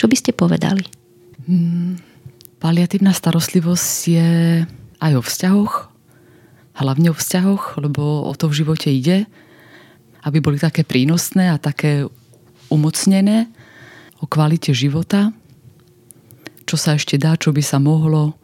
čo 0.00 0.08
by 0.08 0.16
ste 0.16 0.32
povedali? 0.32 0.88
Hmm, 1.44 2.00
paliatívna 2.56 3.12
starostlivosť 3.12 3.92
je 4.08 4.30
aj 4.96 5.12
o 5.12 5.22
vzťahoch, 5.22 5.74
hlavne 6.76 7.12
o 7.12 7.16
vzťahoch, 7.16 7.80
lebo 7.80 8.28
o 8.28 8.32
to 8.36 8.52
v 8.52 8.58
živote 8.64 8.88
ide, 8.92 9.24
aby 10.26 10.38
boli 10.42 10.60
také 10.60 10.82
prínosné 10.84 11.54
a 11.54 11.62
také 11.62 12.04
umocnené 12.68 13.48
o 14.20 14.26
kvalite 14.26 14.74
života, 14.74 15.32
čo 16.66 16.74
sa 16.74 16.98
ešte 16.98 17.14
dá, 17.16 17.38
čo 17.38 17.54
by 17.54 17.62
sa 17.62 17.78
mohlo, 17.78 18.34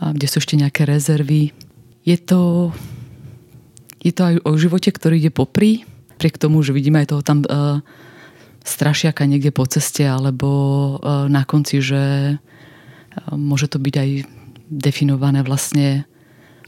kde 0.00 0.26
sú 0.30 0.40
ešte 0.40 0.56
nejaké 0.56 0.88
rezervy, 0.88 1.52
je 2.08 2.16
to, 2.16 2.72
je 4.00 4.12
to 4.14 4.22
aj 4.24 4.34
o 4.48 4.52
živote, 4.56 4.88
ktorý 4.88 5.20
ide 5.20 5.32
popri, 5.34 5.84
priek 6.16 6.40
tomu, 6.40 6.64
že 6.64 6.72
vidíme 6.72 7.04
aj 7.04 7.12
toho 7.12 7.22
tam 7.22 7.44
uh, 7.44 7.84
strašiaka 8.64 9.28
niekde 9.28 9.52
po 9.52 9.68
ceste, 9.68 10.08
alebo 10.08 10.48
uh, 10.96 11.28
na 11.28 11.44
konci, 11.44 11.84
že 11.84 12.34
uh, 12.34 13.36
môže 13.36 13.68
to 13.68 13.76
byť 13.76 13.94
aj 13.94 14.10
definované 14.72 15.44
vlastne 15.44 16.08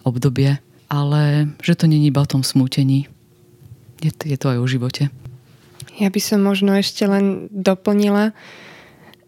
obdobie, 0.05 0.59
ale 0.89 1.53
že 1.63 1.77
to 1.77 1.87
není 1.87 2.11
iba 2.11 2.23
o 2.23 2.31
tom 2.31 2.43
smútení. 2.43 3.07
Je 4.01 4.11
to, 4.11 4.23
je 4.29 4.37
to 4.41 4.47
aj 4.53 4.59
o 4.59 4.67
živote. 4.67 5.03
Ja 6.01 6.09
by 6.09 6.21
som 6.21 6.41
možno 6.41 6.73
ešte 6.73 7.05
len 7.05 7.53
doplnila, 7.53 8.33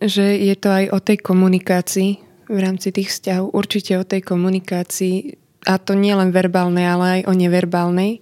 že 0.01 0.41
je 0.41 0.57
to 0.57 0.69
aj 0.73 0.85
o 0.91 0.99
tej 0.99 1.21
komunikácii 1.21 2.11
v 2.49 2.59
rámci 2.59 2.91
tých 2.91 3.13
vzťahov. 3.13 3.53
Určite 3.53 4.01
o 4.01 4.09
tej 4.09 4.25
komunikácii 4.25 5.37
a 5.69 5.79
to 5.79 5.95
nie 5.95 6.11
len 6.11 6.35
verbálnej, 6.35 6.89
ale 6.89 7.05
aj 7.21 7.23
o 7.31 7.33
neverbálnej, 7.39 8.19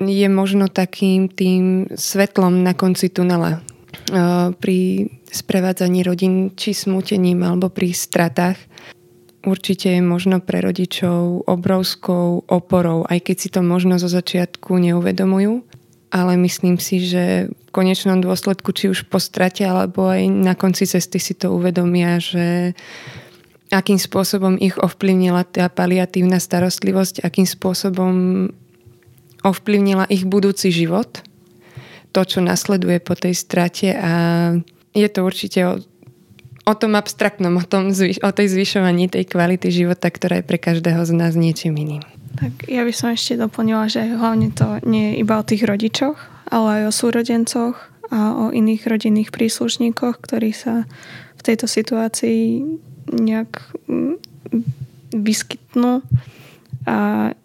je 0.00 0.28
možno 0.28 0.72
takým 0.72 1.28
tým 1.28 1.92
svetlom 1.92 2.64
na 2.64 2.72
konci 2.72 3.12
tunela 3.12 3.60
pri 4.58 5.08
sprevádzaní 5.28 6.00
rodín 6.02 6.56
či 6.56 6.72
smútením 6.72 7.44
alebo 7.44 7.68
pri 7.68 7.92
stratách. 7.92 8.58
Určite 9.44 9.92
je 9.92 10.00
možno 10.00 10.40
pre 10.40 10.64
rodičov 10.64 11.44
obrovskou 11.44 12.48
oporou, 12.48 13.04
aj 13.04 13.28
keď 13.28 13.36
si 13.36 13.48
to 13.52 13.60
možno 13.60 14.00
zo 14.00 14.08
začiatku 14.08 14.72
neuvedomujú, 14.80 15.60
ale 16.08 16.32
myslím 16.40 16.80
si, 16.80 17.04
že 17.04 17.52
v 17.52 17.70
konečnom 17.74 18.24
dôsledku, 18.24 18.72
či 18.72 18.88
už 18.88 19.04
po 19.12 19.20
strate 19.20 19.68
alebo 19.68 20.08
aj 20.08 20.32
na 20.32 20.56
konci 20.56 20.88
cesty 20.88 21.20
si 21.20 21.36
to 21.36 21.52
uvedomia, 21.52 22.16
že 22.16 22.72
akým 23.68 24.00
spôsobom 24.00 24.56
ich 24.56 24.78
ovplyvnila 24.80 25.44
tá 25.44 25.68
paliatívna 25.68 26.40
starostlivosť, 26.40 27.20
akým 27.20 27.44
spôsobom 27.44 28.48
ovplyvnila 29.44 30.08
ich 30.08 30.24
budúci 30.24 30.72
život, 30.72 31.20
to, 32.14 32.20
čo 32.24 32.40
nasleduje 32.40 33.02
po 33.02 33.12
tej 33.18 33.34
strate. 33.36 33.92
A 33.92 34.12
je 34.94 35.08
to 35.10 35.20
určite 35.26 35.84
o, 36.64 36.72
tom 36.74 36.96
abstraktnom, 36.96 37.54
o, 37.60 37.64
tom, 37.64 37.92
o 37.94 38.30
tej 38.32 38.46
zvyšovaní 38.48 39.12
tej 39.12 39.28
kvality 39.28 39.68
života, 39.70 40.08
ktorá 40.08 40.40
je 40.40 40.48
pre 40.48 40.58
každého 40.60 41.04
z 41.04 41.12
nás 41.12 41.32
niečím 41.36 41.76
iným. 41.76 42.04
Tak 42.34 42.66
ja 42.66 42.82
by 42.82 42.92
som 42.92 43.14
ešte 43.14 43.38
doplnila, 43.38 43.86
že 43.86 44.02
hlavne 44.10 44.50
to 44.50 44.82
nie 44.82 45.14
je 45.14 45.22
iba 45.22 45.38
o 45.38 45.46
tých 45.46 45.62
rodičoch, 45.62 46.18
ale 46.50 46.82
aj 46.82 46.82
o 46.90 46.92
súrodencoch 46.92 47.76
a 48.10 48.20
o 48.34 48.44
iných 48.50 48.84
rodinných 48.90 49.30
príslušníkoch, 49.30 50.18
ktorí 50.18 50.50
sa 50.50 50.84
v 51.38 51.42
tejto 51.46 51.70
situácii 51.70 52.66
nejak 53.12 53.62
mm, 53.86 54.16
vyskytnú 55.14 56.02
a 56.84 56.98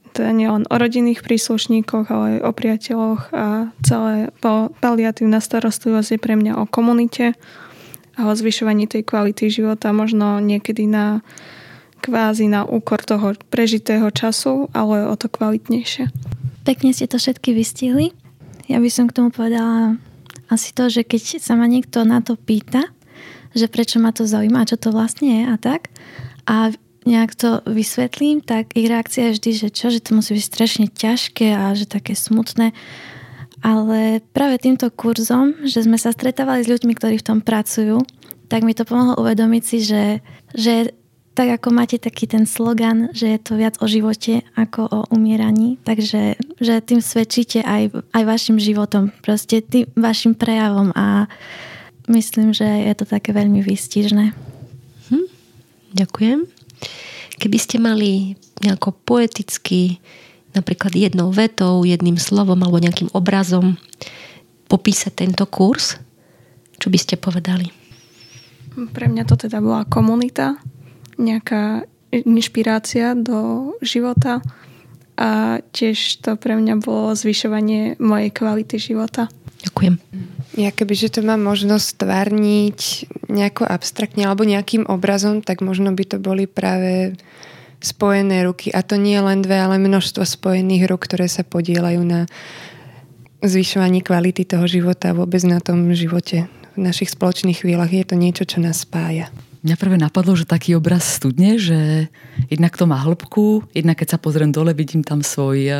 teda 0.10 0.32
nielen 0.34 0.66
o 0.68 0.76
rodinných 0.76 1.22
príslušníkoch, 1.22 2.10
ale 2.10 2.26
aj 2.28 2.40
o 2.44 2.52
priateľoch 2.52 3.22
a 3.32 3.48
celé 3.86 4.34
paliatívna 4.82 5.40
starostlivosť 5.40 6.18
je 6.18 6.20
pre 6.20 6.34
mňa 6.34 6.60
o 6.60 6.66
komunite 6.66 7.38
a 8.20 8.28
o 8.28 8.34
zvyšovaní 8.36 8.92
tej 8.92 9.08
kvality 9.08 9.48
života, 9.48 9.96
možno 9.96 10.44
niekedy 10.44 10.84
na 10.92 11.24
kvázi 12.04 12.52
na 12.52 12.68
úkor 12.68 13.00
toho 13.04 13.36
prežitého 13.48 14.12
času, 14.12 14.68
ale 14.76 15.08
o 15.08 15.16
to 15.16 15.32
kvalitnejšie. 15.32 16.12
Pekne 16.68 16.92
ste 16.92 17.08
to 17.08 17.16
všetky 17.16 17.56
vystihli. 17.56 18.12
Ja 18.68 18.84
by 18.84 18.90
som 18.92 19.08
k 19.08 19.16
tomu 19.16 19.32
povedala 19.32 20.00
asi 20.52 20.76
to, 20.76 20.92
že 20.92 21.08
keď 21.08 21.40
sa 21.40 21.56
ma 21.56 21.68
niekto 21.68 22.04
na 22.04 22.20
to 22.20 22.36
pýta, 22.36 22.88
že 23.56 23.72
prečo 23.72 23.98
ma 23.98 24.12
to 24.12 24.28
zaujíma, 24.28 24.68
čo 24.68 24.78
to 24.78 24.94
vlastne 24.94 25.28
je 25.28 25.44
a 25.48 25.56
tak. 25.58 25.90
A 26.46 26.74
nejak 27.08 27.34
to 27.34 27.66
vysvetlím, 27.66 28.44
tak 28.44 28.76
ich 28.78 28.90
reakcia 28.90 29.32
je 29.32 29.36
vždy, 29.40 29.52
že 29.56 29.68
čo, 29.74 29.88
že 29.90 30.04
to 30.04 30.14
musí 30.14 30.36
byť 30.38 30.46
strašne 30.46 30.86
ťažké 30.92 31.56
a 31.56 31.74
že 31.74 31.90
také 31.90 32.14
smutné. 32.14 32.76
Ale 33.60 34.24
práve 34.32 34.56
týmto 34.60 34.88
kurzom, 34.88 35.68
že 35.68 35.84
sme 35.84 36.00
sa 36.00 36.16
stretávali 36.16 36.64
s 36.64 36.72
ľuďmi, 36.72 36.94
ktorí 36.96 37.20
v 37.20 37.28
tom 37.28 37.40
pracujú, 37.44 38.00
tak 38.48 38.64
mi 38.64 38.74
to 38.74 38.88
pomohlo 38.88 39.20
uvedomiť 39.20 39.64
si, 39.64 39.78
že, 39.84 40.24
že 40.56 40.96
tak 41.40 41.56
ako 41.56 41.72
máte 41.72 41.96
taký 41.96 42.28
ten 42.28 42.44
slogan, 42.44 43.16
že 43.16 43.32
je 43.32 43.40
to 43.40 43.56
viac 43.56 43.80
o 43.80 43.88
živote 43.88 44.44
ako 44.60 44.82
o 44.92 45.00
umieraní, 45.16 45.80
takže 45.88 46.36
že 46.60 46.84
tým 46.84 47.00
svedčíte 47.00 47.64
aj, 47.64 47.96
aj 48.12 48.24
vašim 48.28 48.60
životom, 48.60 49.16
proste 49.24 49.64
tým 49.64 49.88
vašim 49.96 50.36
prejavom 50.36 50.92
a 51.00 51.32
myslím, 52.12 52.52
že 52.52 52.68
je 52.68 52.94
to 52.98 53.06
také 53.08 53.32
veľmi 53.32 53.64
výstižné. 53.64 54.36
Hm, 55.14 55.28
ďakujem. 55.96 56.44
Keby 57.40 57.58
ste 57.62 57.80
mali 57.80 58.36
nejako 58.60 58.92
poeticky, 59.08 60.04
napríklad 60.54 60.94
jednou 60.96 61.30
vetou, 61.30 61.86
jedným 61.86 62.18
slovom 62.18 62.58
alebo 62.62 62.82
nejakým 62.82 63.14
obrazom 63.14 63.78
popísať 64.70 65.14
tento 65.26 65.46
kurz, 65.50 65.98
čo 66.78 66.88
by 66.88 66.98
ste 66.98 67.16
povedali? 67.18 67.74
Pre 68.74 69.06
mňa 69.10 69.24
to 69.28 69.36
teda 69.36 69.60
bola 69.60 69.84
komunita, 69.84 70.56
nejaká 71.20 71.84
inšpirácia 72.10 73.14
do 73.18 73.74
života 73.84 74.40
a 75.20 75.60
tiež 75.76 76.24
to 76.24 76.40
pre 76.40 76.56
mňa 76.56 76.80
bolo 76.80 77.12
zvyšovanie 77.12 78.00
mojej 78.00 78.32
kvality 78.32 78.80
života. 78.80 79.28
Ďakujem. 79.68 80.00
Ja 80.56 80.72
keby, 80.72 80.94
že 80.96 81.12
to 81.12 81.20
mám 81.22 81.44
možnosť 81.44 82.00
stvárniť 82.00 82.80
nejako 83.28 83.68
abstraktne 83.68 84.26
alebo 84.26 84.48
nejakým 84.48 84.88
obrazom, 84.88 85.44
tak 85.44 85.60
možno 85.60 85.92
by 85.92 86.04
to 86.08 86.18
boli 86.18 86.48
práve 86.48 87.20
spojené 87.80 88.44
ruky. 88.44 88.72
A 88.76 88.84
to 88.84 89.00
nie 89.00 89.18
len 89.20 89.44
dve, 89.44 89.60
ale 89.60 89.80
množstvo 89.80 90.24
spojených 90.24 90.88
rúk, 90.92 91.08
ktoré 91.08 91.32
sa 91.32 91.48
podielajú 91.48 92.04
na 92.04 92.28
zvyšovaní 93.40 94.04
kvality 94.04 94.44
toho 94.44 94.68
života 94.68 95.12
a 95.12 95.18
vôbec 95.18 95.40
na 95.48 95.64
tom 95.64 95.88
živote 95.96 96.52
v 96.76 96.80
našich 96.80 97.16
spoločných 97.16 97.64
chvíľach. 97.64 97.92
Je 97.92 98.04
to 98.04 98.20
niečo, 98.20 98.44
čo 98.44 98.60
nás 98.60 98.84
spája. 98.84 99.32
Mňa 99.60 99.76
prvé 99.76 100.00
napadlo, 100.00 100.40
že 100.40 100.48
taký 100.48 100.80
obraz 100.80 101.04
studne, 101.04 101.60
že 101.60 102.08
jednak 102.48 102.80
to 102.80 102.88
má 102.88 102.96
hĺbku, 103.04 103.68
jednak 103.76 104.00
keď 104.00 104.16
sa 104.16 104.20
pozriem 104.20 104.56
dole, 104.56 104.72
vidím 104.72 105.04
tam 105.04 105.20
svoj 105.20 105.60
uh, 105.68 105.80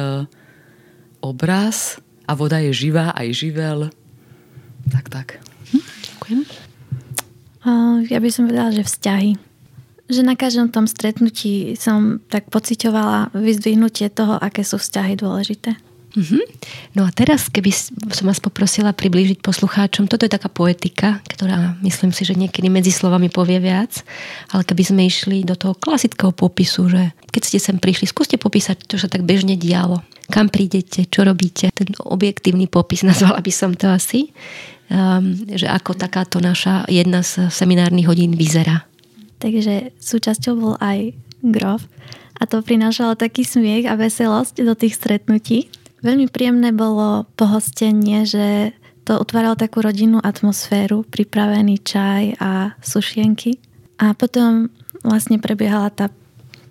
obraz 1.24 2.00
a 2.28 2.36
voda 2.36 2.60
je 2.60 2.76
živá, 2.76 3.16
aj 3.16 3.28
živel. 3.32 3.88
Tak, 4.92 5.08
tak. 5.08 5.28
Hm, 5.72 5.84
ďakujem. 5.84 6.40
Uh, 7.64 8.04
ja 8.12 8.20
by 8.20 8.30
som 8.32 8.52
povedala, 8.52 8.76
že 8.76 8.84
vzťahy. 8.84 9.49
Že 10.10 10.26
na 10.26 10.34
každom 10.34 10.74
tom 10.74 10.90
stretnutí 10.90 11.78
som 11.78 12.18
tak 12.34 12.50
pocitovala 12.50 13.30
vyzdvihnutie 13.38 14.10
toho, 14.10 14.42
aké 14.42 14.66
sú 14.66 14.82
vzťahy 14.82 15.14
dôležité. 15.14 15.78
Mm-hmm. 16.10 16.44
No 16.98 17.06
a 17.06 17.14
teraz, 17.14 17.54
keby 17.54 17.70
som 18.10 18.26
vás 18.26 18.42
poprosila 18.42 18.98
priblížiť 18.98 19.46
poslucháčom, 19.46 20.10
toto 20.10 20.26
je 20.26 20.34
taká 20.34 20.50
poetika, 20.50 21.22
ktorá 21.30 21.78
myslím 21.86 22.10
si, 22.10 22.26
že 22.26 22.34
niekedy 22.34 22.66
medzi 22.66 22.90
slovami 22.90 23.30
povie 23.30 23.62
viac, 23.62 24.02
ale 24.50 24.66
keby 24.66 24.84
sme 24.90 25.02
išli 25.06 25.46
do 25.46 25.54
toho 25.54 25.78
klasického 25.78 26.34
popisu, 26.34 26.90
že 26.90 27.14
keď 27.30 27.42
ste 27.46 27.60
sem 27.62 27.78
prišli, 27.78 28.10
skúste 28.10 28.42
popísať, 28.42 28.90
čo 28.90 28.98
sa 28.98 29.06
tak 29.06 29.22
bežne 29.22 29.54
dialo. 29.54 30.02
Kam 30.34 30.50
prídete, 30.50 31.06
čo 31.06 31.22
robíte, 31.22 31.70
ten 31.70 31.94
objektívny 32.02 32.66
popis, 32.66 33.06
nazvala 33.10 33.38
by 33.46 33.52
som 33.54 33.78
to 33.78 33.86
asi, 33.94 34.34
um, 34.90 35.38
že 35.46 35.70
ako 35.70 35.94
takáto 35.94 36.42
naša 36.42 36.90
jedna 36.90 37.22
z 37.22 37.54
seminárnych 37.54 38.10
hodín 38.10 38.34
vyzerá. 38.34 38.89
Takže 39.40 39.96
súčasťou 39.98 40.54
bol 40.60 40.76
aj 40.84 41.16
grof 41.44 41.88
a 42.40 42.48
to 42.48 42.64
prinášalo 42.64 43.20
taký 43.20 43.44
smiech 43.44 43.88
a 43.88 44.00
veselosť 44.00 44.64
do 44.64 44.76
tých 44.76 44.96
stretnutí. 44.96 45.68
Veľmi 46.00 46.32
príjemné 46.32 46.72
bolo 46.72 47.28
pohostenie, 47.36 48.24
že 48.24 48.72
to 49.04 49.20
utváralo 49.20 49.60
takú 49.60 49.84
rodinnú 49.84 50.24
atmosféru, 50.24 51.04
pripravený 51.04 51.84
čaj 51.84 52.24
a 52.40 52.80
sušienky. 52.80 53.60
A 54.00 54.16
potom 54.16 54.72
vlastne 55.04 55.42
prebiehala 55.44 55.92
tá 55.92 56.08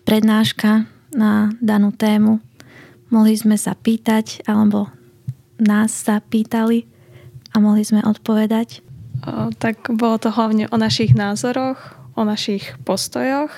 prednáška 0.09 0.89
na 1.13 1.53
danú 1.61 1.93
tému. 1.93 2.41
Mohli 3.13 3.35
sme 3.37 3.57
sa 3.61 3.77
pýtať, 3.77 4.49
alebo 4.49 4.89
nás 5.61 5.93
sa 5.93 6.25
pýtali 6.25 6.89
a 7.53 7.61
mohli 7.61 7.85
sme 7.85 8.01
odpovedať. 8.01 8.81
O, 9.27 9.51
tak 9.53 9.91
bolo 9.93 10.17
to 10.17 10.33
hlavne 10.33 10.71
o 10.71 10.77
našich 10.79 11.13
názoroch, 11.13 11.98
o 12.19 12.27
našich 12.27 12.75
postojoch. 12.83 13.55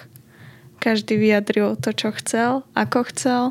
Každý 0.76 1.17
vyjadril 1.17 1.81
to, 1.81 1.97
čo 1.97 2.12
chcel, 2.12 2.69
ako 2.76 3.09
chcel 3.09 3.43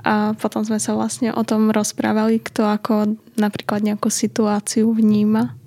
a 0.00 0.32
potom 0.32 0.64
sme 0.64 0.80
sa 0.80 0.96
vlastne 0.96 1.30
o 1.30 1.42
tom 1.44 1.68
rozprávali, 1.68 2.40
kto 2.40 2.64
ako 2.64 3.20
napríklad 3.36 3.84
nejakú 3.84 4.08
situáciu 4.08 4.90
vníma. 4.96 5.59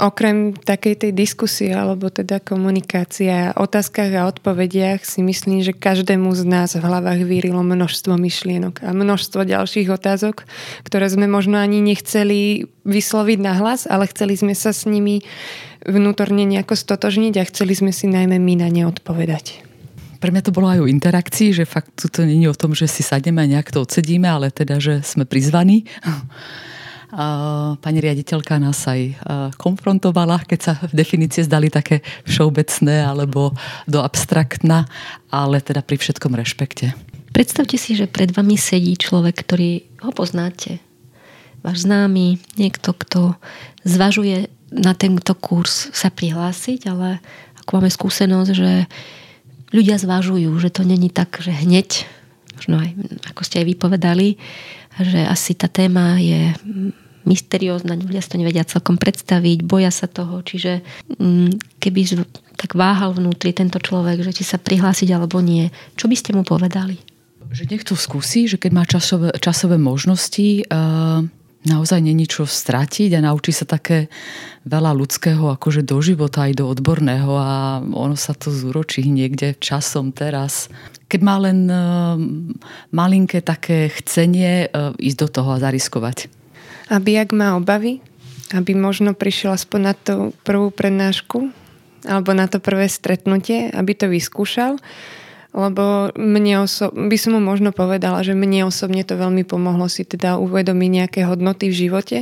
Okrem 0.00 0.56
takej 0.56 1.04
tej 1.04 1.12
diskusie 1.12 1.68
alebo 1.72 2.08
teda 2.08 2.40
komunikácia, 2.40 3.52
otázkach 3.52 4.08
a 4.16 4.28
odpovediach 4.28 5.04
si 5.04 5.20
myslím, 5.20 5.60
že 5.60 5.76
každému 5.76 6.32
z 6.32 6.48
nás 6.48 6.72
v 6.72 6.84
hlavách 6.84 7.28
vyrilo 7.28 7.60
množstvo 7.60 8.16
myšlienok 8.16 8.80
a 8.80 8.96
množstvo 8.96 9.44
ďalších 9.44 9.92
otázok, 9.92 10.48
ktoré 10.88 11.12
sme 11.12 11.28
možno 11.28 11.60
ani 11.60 11.84
nechceli 11.84 12.70
vysloviť 12.88 13.38
na 13.44 13.52
hlas, 13.60 13.84
ale 13.84 14.08
chceli 14.08 14.34
sme 14.40 14.56
sa 14.56 14.72
s 14.72 14.88
nimi 14.88 15.20
vnútorne 15.84 16.48
nejako 16.48 16.72
stotožniť 16.72 17.34
a 17.42 17.48
chceli 17.48 17.76
sme 17.76 17.92
si 17.92 18.08
najmä 18.08 18.40
my 18.40 18.54
na 18.64 18.68
ne 18.72 18.88
odpovedať 18.88 19.72
pre 20.22 20.30
mňa 20.30 20.46
to 20.46 20.54
bolo 20.54 20.70
aj 20.70 20.78
o 20.78 20.86
interakcii, 20.86 21.50
že 21.50 21.66
fakt 21.66 21.98
to 21.98 22.22
je 22.22 22.46
o 22.46 22.54
tom, 22.54 22.78
že 22.78 22.86
si 22.86 23.02
sadneme 23.02 23.42
a 23.42 23.50
nejak 23.58 23.74
to 23.74 23.82
odsedíme, 23.82 24.30
ale 24.30 24.54
teda, 24.54 24.78
že 24.78 25.02
sme 25.02 25.26
prizvaní. 25.26 25.82
Pani 27.12 27.98
riaditeľka 28.00 28.56
nás 28.56 28.88
aj 28.88 29.20
konfrontovala, 29.60 30.48
keď 30.48 30.60
sa 30.64 30.74
definície 30.96 31.44
zdali 31.44 31.68
také 31.68 32.00
všeobecné 32.24 33.04
alebo 33.04 33.52
do 33.84 34.00
abstraktná, 34.00 34.88
ale 35.28 35.60
teda 35.60 35.84
pri 35.84 36.00
všetkom 36.00 36.32
rešpekte. 36.32 36.96
Predstavte 37.36 37.76
si, 37.76 38.00
že 38.00 38.08
pred 38.08 38.32
vami 38.32 38.56
sedí 38.56 38.96
človek, 38.96 39.44
ktorý 39.44 39.84
ho 40.04 40.12
poznáte. 40.12 40.80
Váš 41.60 41.84
známy, 41.84 42.40
niekto, 42.56 42.96
kto 42.96 43.36
zvažuje 43.84 44.48
na 44.72 44.96
tento 44.96 45.36
kurz 45.36 45.92
sa 45.92 46.08
prihlásiť, 46.08 46.88
ale 46.88 47.20
ako 47.60 47.70
máme 47.76 47.92
skúsenosť, 47.92 48.50
že 48.56 48.88
ľudia 49.68 50.00
zvažujú, 50.00 50.48
že 50.60 50.72
to 50.72 50.84
není 50.84 51.12
tak, 51.12 51.44
že 51.44 51.52
hneď, 51.52 52.08
možno 52.62 52.78
aj, 52.78 52.94
ako 53.34 53.42
ste 53.42 53.58
aj 53.58 53.66
vypovedali, 53.74 54.38
že 55.02 55.26
asi 55.26 55.58
tá 55.58 55.66
téma 55.66 56.22
je 56.22 56.54
mysteriózna, 57.26 57.98
ľudia 57.98 58.22
si 58.22 58.30
to 58.30 58.38
nevedia 58.38 58.62
celkom 58.62 58.94
predstaviť, 58.94 59.66
boja 59.66 59.90
sa 59.90 60.06
toho, 60.06 60.46
čiže 60.46 60.86
mm, 61.18 61.82
keby 61.82 62.22
tak 62.54 62.78
váhal 62.78 63.18
vnútri 63.18 63.50
tento 63.50 63.82
človek, 63.82 64.22
že 64.22 64.30
či 64.30 64.46
sa 64.46 64.62
prihlásiť 64.62 65.10
alebo 65.10 65.42
nie, 65.42 65.74
čo 65.98 66.06
by 66.06 66.14
ste 66.14 66.30
mu 66.34 66.46
povedali? 66.46 67.02
Že 67.50 67.66
nech 67.66 67.82
to 67.82 67.98
skúsi, 67.98 68.46
že 68.46 68.62
keď 68.62 68.70
má 68.70 68.86
časové, 68.86 69.34
časové 69.42 69.74
možnosti, 69.78 70.62
uh 70.70 71.26
naozaj 71.66 72.02
není 72.02 72.26
čo 72.26 72.46
stratiť 72.46 73.18
a 73.18 73.24
naučí 73.24 73.54
sa 73.54 73.66
také 73.66 74.10
veľa 74.66 74.94
ľudského 74.94 75.50
akože 75.54 75.86
do 75.86 75.98
života 76.02 76.46
aj 76.50 76.58
do 76.58 76.64
odborného 76.66 77.32
a 77.38 77.82
ono 77.82 78.18
sa 78.18 78.34
to 78.34 78.50
zúročí 78.50 79.06
niekde 79.06 79.54
časom 79.58 80.10
teraz. 80.10 80.66
Keď 81.06 81.20
má 81.22 81.36
len 81.38 81.68
uh, 81.68 82.16
malinké 82.90 83.44
také 83.44 83.92
chcenie 84.02 84.66
uh, 84.70 84.96
ísť 84.98 85.18
do 85.18 85.28
toho 85.28 85.48
a 85.54 85.62
zariskovať. 85.62 86.32
Aby 86.90 87.22
ak 87.22 87.30
má 87.36 87.54
obavy, 87.54 88.02
aby 88.52 88.74
možno 88.74 89.14
prišiel 89.14 89.54
aspoň 89.54 89.80
na 89.80 89.94
tú 89.94 90.14
prvú 90.42 90.72
prednášku 90.72 91.52
alebo 92.02 92.34
na 92.34 92.50
to 92.50 92.58
prvé 92.58 92.90
stretnutie, 92.90 93.70
aby 93.70 93.94
to 93.94 94.10
vyskúšal 94.10 94.82
lebo 95.52 96.08
mne 96.16 96.64
oso- 96.64 96.92
by 96.92 97.16
som 97.20 97.36
mu 97.36 97.40
možno 97.44 97.76
povedala, 97.76 98.24
že 98.24 98.32
mne 98.32 98.72
osobne 98.72 99.04
to 99.04 99.20
veľmi 99.20 99.44
pomohlo 99.44 99.84
si 99.86 100.08
teda 100.08 100.40
uvedomiť 100.40 100.90
nejaké 100.90 101.20
hodnoty 101.28 101.68
v 101.68 101.78
živote, 101.88 102.18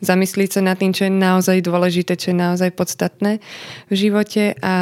zamyslieť 0.00 0.56
sa 0.56 0.60
nad 0.64 0.80
tým, 0.80 0.96
čo 0.96 1.06
je 1.06 1.12
naozaj 1.12 1.60
dôležité, 1.60 2.16
čo 2.16 2.32
je 2.32 2.40
naozaj 2.40 2.72
podstatné 2.72 3.44
v 3.92 3.94
živote 3.94 4.56
a 4.64 4.74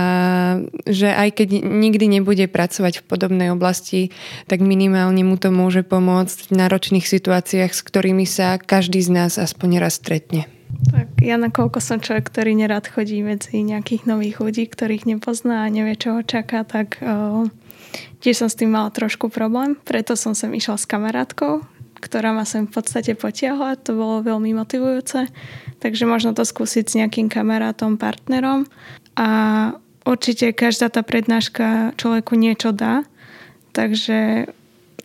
že 0.86 1.10
aj 1.10 1.42
keď 1.42 1.48
nikdy 1.58 2.06
nebude 2.06 2.46
pracovať 2.46 3.02
v 3.02 3.06
podobnej 3.10 3.50
oblasti, 3.50 4.14
tak 4.46 4.62
minimálne 4.62 5.26
mu 5.26 5.34
to 5.34 5.50
môže 5.50 5.82
pomôcť 5.82 6.48
v 6.48 6.52
náročných 6.54 7.06
situáciách, 7.06 7.74
s 7.74 7.82
ktorými 7.82 8.24
sa 8.24 8.62
každý 8.62 9.02
z 9.02 9.10
nás 9.10 9.42
aspoň 9.42 9.82
raz 9.82 9.98
stretne. 9.98 10.46
Tak 10.68 11.24
ja 11.24 11.40
nakoľko 11.40 11.80
som 11.80 11.98
človek, 11.98 12.28
ktorý 12.28 12.54
nerad 12.54 12.84
chodí 12.86 13.24
medzi 13.24 13.64
nejakých 13.64 14.04
nových 14.04 14.36
ľudí, 14.38 14.64
ktorých 14.68 15.08
nepozná 15.08 15.64
a 15.64 15.72
nevie, 15.72 15.96
čo 15.96 16.20
ho 16.20 16.22
čaká, 16.22 16.62
tak 16.62 17.00
uh, 17.00 17.48
Tiež 18.18 18.42
som 18.44 18.48
s 18.50 18.58
tým 18.58 18.74
mala 18.74 18.90
trošku 18.90 19.30
problém, 19.30 19.78
preto 19.86 20.18
som 20.18 20.34
sem 20.34 20.50
išla 20.50 20.74
s 20.74 20.90
kamarátkou, 20.90 21.62
ktorá 22.02 22.34
ma 22.34 22.42
sem 22.42 22.66
v 22.66 22.72
podstate 22.74 23.14
potiahla. 23.14 23.78
To 23.86 23.94
bolo 23.94 24.26
veľmi 24.26 24.54
motivujúce. 24.54 25.30
Takže 25.78 26.04
možno 26.06 26.34
to 26.34 26.42
skúsiť 26.42 26.84
s 26.86 26.96
nejakým 26.98 27.30
kamarátom, 27.30 27.98
partnerom. 27.98 28.66
A 29.14 29.28
určite 30.06 30.50
každá 30.54 30.90
tá 30.90 31.06
prednáška 31.06 31.94
človeku 31.98 32.34
niečo 32.34 32.74
dá. 32.74 33.06
Takže 33.74 34.50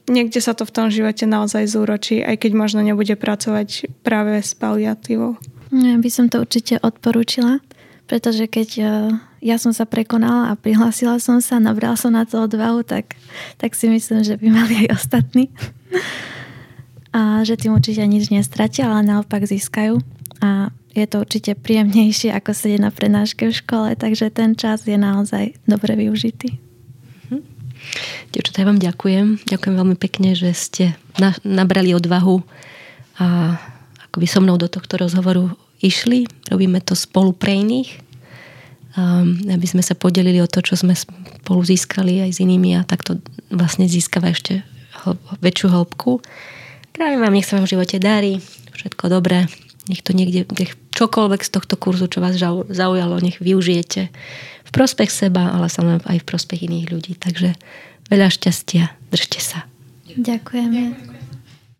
niekde 0.09 0.39
sa 0.41 0.57
to 0.57 0.65
v 0.65 0.73
tom 0.73 0.87
živote 0.89 1.25
naozaj 1.29 1.69
zúročí, 1.69 2.21
aj 2.25 2.45
keď 2.45 2.51
možno 2.57 2.81
nebude 2.81 3.13
pracovať 3.13 3.89
práve 4.01 4.41
s 4.41 4.57
paliatívou. 4.57 5.37
Ja 5.73 5.97
by 5.97 6.09
som 6.09 6.29
to 6.29 6.45
určite 6.45 6.77
odporúčila, 6.81 7.57
pretože 8.13 8.45
keď 8.45 8.69
eh, 8.77 8.85
ja 9.41 9.57
som 9.57 9.73
sa 9.73 9.89
prekonala 9.89 10.53
a 10.53 10.59
prihlásila 10.59 11.17
som 11.17 11.41
sa, 11.41 11.57
nabral 11.57 11.97
som 11.97 12.13
na 12.13 12.29
to 12.29 12.45
odvahu, 12.45 12.85
tak, 12.85 13.17
tak 13.57 13.73
si 13.73 13.89
myslím, 13.89 14.21
že 14.21 14.37
by 14.37 14.53
mali 14.53 14.85
aj 14.85 15.01
ostatní. 15.01 15.49
A 17.09 17.41
že 17.41 17.57
tým 17.57 17.73
určite 17.73 18.05
nič 18.05 18.29
nestratia, 18.29 18.85
ale 18.85 19.01
naopak 19.01 19.49
získajú. 19.49 19.97
A 20.45 20.69
je 20.93 21.09
to 21.09 21.25
určite 21.25 21.57
príjemnejšie, 21.57 22.29
ako 22.37 22.53
sedieť 22.53 22.85
na 22.85 22.93
prednáške 22.93 23.49
v 23.49 23.57
škole, 23.57 23.97
takže 23.97 24.29
ten 24.29 24.53
čas 24.53 24.85
je 24.85 24.93
naozaj 24.93 25.57
dobre 25.65 25.97
využitý. 25.97 26.61
Mhm. 27.33 27.41
Dievčatá, 28.29 28.61
ja 28.61 28.69
vám 28.69 28.77
ďakujem. 28.77 29.41
Ďakujem 29.49 29.73
veľmi 29.73 29.97
pekne, 29.97 30.37
že 30.37 30.53
ste 30.53 30.93
na, 31.17 31.33
nabrali 31.41 31.97
odvahu 31.97 32.45
a 33.17 33.57
akoby 34.05 34.29
so 34.29 34.37
mnou 34.37 34.61
do 34.61 34.69
tohto 34.69 35.01
rozhovoru 35.01 35.57
išli. 35.83 36.25
Robíme 36.47 36.79
to 36.79 36.95
spolu 36.95 37.35
pre 37.35 37.51
iných, 37.59 37.99
um, 38.95 39.35
aby 39.51 39.67
sme 39.67 39.83
sa 39.83 39.93
podelili 39.93 40.39
o 40.39 40.47
to, 40.47 40.63
čo 40.63 40.79
sme 40.79 40.95
spolu 40.95 41.61
získali 41.61 42.23
aj 42.23 42.31
s 42.31 42.41
inými 42.41 42.79
a 42.79 42.87
takto 42.87 43.19
vlastne 43.51 43.85
získava 43.85 44.31
ešte 44.31 44.63
väčšiu 45.43 45.67
hĺbku. 45.67 46.23
Práve 46.95 47.19
vám, 47.19 47.33
nech 47.35 47.43
sa 47.43 47.59
vám 47.59 47.67
v 47.67 47.73
živote 47.75 47.97
darí, 47.99 48.39
všetko 48.71 49.11
dobré, 49.11 49.49
nech 49.91 49.99
to 49.99 50.15
niekde, 50.15 50.47
nech 50.55 50.77
čokoľvek 50.95 51.41
z 51.43 51.49
tohto 51.51 51.75
kurzu, 51.75 52.07
čo 52.07 52.23
vás 52.23 52.37
zaujalo, 52.69 53.19
nech 53.19 53.41
využijete 53.43 54.13
v 54.63 54.69
prospech 54.71 55.11
seba, 55.11 55.51
ale 55.51 55.67
samozrejme 55.67 56.05
aj 56.07 56.19
v 56.23 56.29
prospech 56.29 56.59
iných 56.69 56.87
ľudí. 56.93 57.13
Takže 57.19 57.57
veľa 58.07 58.29
šťastia, 58.31 58.93
držte 59.11 59.39
sa. 59.41 59.59
Ďakujeme. 60.13 61.12